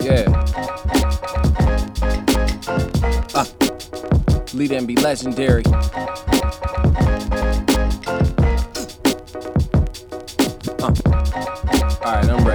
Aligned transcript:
Yeah. 0.00 0.26
Uh, 3.34 3.44
lead 4.54 4.72
and 4.72 4.88
be 4.88 4.96
legendary. 4.96 5.62
Uh. 10.82 10.92
Alright, 12.02 12.28
I'm. 12.28 12.45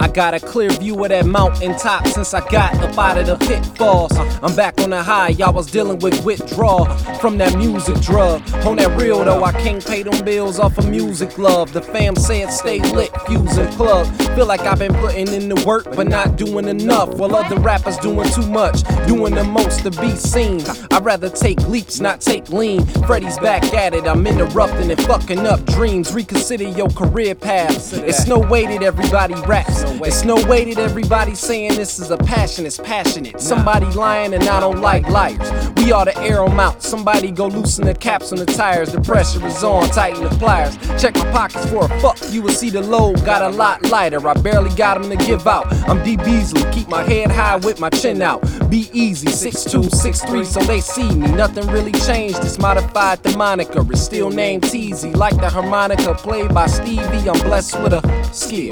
I 0.00 0.08
got 0.08 0.32
a 0.32 0.40
clear 0.40 0.70
view 0.70 1.02
of 1.04 1.10
that 1.10 1.26
mountain 1.26 1.76
top 1.76 2.06
since 2.06 2.32
I 2.32 2.40
got 2.48 2.74
up 2.76 2.96
out 2.96 3.18
of 3.18 3.26
the 3.26 3.36
pitfalls. 3.36 4.16
I'm 4.42 4.56
back 4.56 4.80
on 4.80 4.90
the 4.90 5.02
high, 5.02 5.28
y'all 5.28 5.52
was 5.52 5.70
dealing 5.70 5.98
with 5.98 6.24
withdrawal 6.24 6.86
from 7.20 7.36
that 7.36 7.54
music 7.58 8.00
drug. 8.00 8.40
On 8.64 8.76
that 8.76 8.98
real 8.98 9.22
though, 9.22 9.44
I 9.44 9.52
can't 9.52 9.84
pay 9.84 10.02
them 10.02 10.24
bills 10.24 10.58
off 10.58 10.78
of 10.78 10.88
music 10.88 11.36
love. 11.36 11.74
The 11.74 11.82
fam 11.82 12.16
said 12.16 12.48
stay 12.48 12.80
lit, 12.94 13.10
fusing 13.26 13.68
plug. 13.72 14.06
Feel 14.34 14.46
like 14.46 14.62
I've 14.62 14.78
been 14.78 14.94
putting 14.94 15.28
in 15.28 15.50
the 15.50 15.62
work, 15.66 15.84
but 15.94 16.08
not 16.08 16.36
doing 16.36 16.66
enough. 16.66 17.10
While 17.16 17.36
other 17.36 17.60
rappers 17.60 17.98
doing 17.98 18.28
too 18.30 18.46
much, 18.48 18.82
doing 19.06 19.34
the 19.34 19.44
most 19.44 19.82
to 19.82 19.90
be 19.90 20.16
seen. 20.16 20.62
I'd 20.92 21.04
rather 21.04 21.28
take 21.28 21.60
leaps, 21.68 22.00
not 22.00 22.22
take 22.22 22.48
lean. 22.48 22.86
Freddy's 23.06 23.38
back 23.38 23.74
at 23.74 23.92
it, 23.92 24.06
I'm 24.06 24.26
interrupting 24.26 24.90
and 24.90 25.02
fucking 25.02 25.46
up 25.46 25.62
dreams. 25.66 26.14
Reconsider 26.14 26.68
your 26.68 26.88
career 26.88 27.34
path. 27.34 27.92
It's 27.92 28.26
no 28.26 28.38
way 28.38 28.64
that 28.64 28.82
everybody 28.82 29.34
raps. 29.46 29.89
It's 30.02 30.24
no 30.24 30.34
way 30.46 30.64
that 30.72 30.78
everybody 30.78 31.34
saying 31.34 31.74
this 31.74 31.98
is 31.98 32.10
a 32.10 32.16
passion, 32.16 32.66
it's 32.66 32.78
passionate. 32.78 33.40
Somebody 33.40 33.86
lying 33.86 34.34
and 34.34 34.44
I 34.44 34.60
don't 34.60 34.80
like 34.80 35.08
liars. 35.08 35.70
We 35.76 35.92
ought 35.92 36.04
to 36.04 36.18
air 36.18 36.44
them 36.44 36.58
out. 36.60 36.82
Somebody 36.82 37.30
go 37.30 37.46
loosen 37.46 37.86
the 37.86 37.94
caps 37.94 38.32
on 38.32 38.38
the 38.38 38.46
tires. 38.46 38.92
The 38.92 39.00
pressure 39.00 39.44
is 39.46 39.62
on, 39.62 39.88
tighten 39.90 40.24
the 40.24 40.30
pliers. 40.30 40.76
Check 41.00 41.14
my 41.16 41.30
pockets 41.32 41.66
for 41.70 41.84
a 41.84 42.00
fuck. 42.00 42.18
You 42.30 42.42
will 42.42 42.52
see 42.52 42.70
the 42.70 42.80
load 42.80 43.24
got 43.24 43.42
a 43.42 43.48
lot 43.48 43.82
lighter. 43.90 44.26
I 44.26 44.34
barely 44.34 44.74
got 44.76 45.00
them 45.00 45.10
to 45.10 45.24
give 45.24 45.46
out. 45.46 45.66
I'm 45.88 46.02
D 46.04 46.16
Beasley, 46.16 46.64
keep 46.72 46.88
my 46.88 47.02
head 47.02 47.30
high 47.30 47.56
with 47.56 47.80
my 47.80 47.90
chin 47.90 48.22
out. 48.22 48.40
Be 48.70 48.88
easy, 48.92 49.28
6'2, 49.28 49.90
6'3, 49.90 50.46
so 50.46 50.60
they 50.60 50.80
see 50.80 51.10
me. 51.14 51.30
Nothing 51.32 51.66
really 51.68 51.92
changed. 51.92 52.38
It's 52.38 52.58
modified 52.58 53.22
the 53.22 53.36
moniker. 53.36 53.84
It's 53.90 54.02
still 54.02 54.30
named 54.30 54.62
Teasy. 54.64 55.14
Like 55.14 55.36
the 55.36 55.48
harmonica 55.48 56.14
played 56.14 56.54
by 56.54 56.66
Stevie, 56.66 57.28
I'm 57.28 57.40
blessed 57.40 57.80
with 57.82 57.92
a 57.92 58.28
skill. 58.32 58.70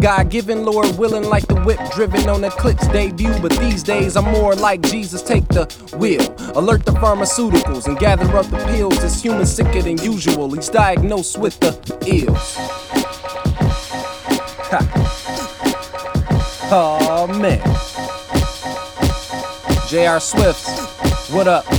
God 0.00 0.30
given, 0.30 0.64
Lord 0.64 0.96
willing, 0.96 1.24
like 1.24 1.46
the 1.48 1.60
whip 1.62 1.80
driven 1.92 2.28
on 2.28 2.44
Eclipse 2.44 2.86
debut. 2.88 3.36
But 3.40 3.52
these 3.58 3.82
days, 3.82 4.16
I'm 4.16 4.24
more 4.24 4.54
like 4.54 4.80
Jesus, 4.82 5.22
take 5.22 5.46
the 5.48 5.64
wheel. 5.96 6.22
Alert 6.56 6.84
the 6.84 6.92
pharmaceuticals 6.92 7.86
and 7.86 7.98
gather 7.98 8.36
up 8.36 8.46
the 8.46 8.58
pills. 8.66 9.00
This 9.00 9.20
human 9.20 9.46
sicker 9.46 9.82
than 9.82 9.98
usual. 9.98 10.50
He's 10.52 10.68
diagnosed 10.68 11.38
with 11.38 11.58
the 11.60 11.72
ills. 12.06 12.54
Ha. 14.70 14.80
Oh 16.70 17.26
man. 17.26 17.58
J.R. 19.88 20.18
Swiftz, 20.18 21.32
what 21.32 21.48
up? 21.48 21.77